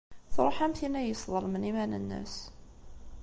[0.35, 2.35] Tṛuḥ am tin ay yesḍelmen iman-nnes.